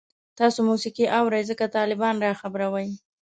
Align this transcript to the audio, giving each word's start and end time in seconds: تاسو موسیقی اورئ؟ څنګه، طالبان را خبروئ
تاسو 0.39 0.59
موسیقی 0.69 1.05
اورئ؟ 1.17 1.41
څنګه، 1.49 1.73
طالبان 1.77 2.15
را 2.25 2.31
خبروئ 2.41 2.89